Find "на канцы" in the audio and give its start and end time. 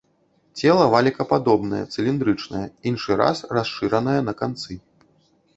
4.31-4.73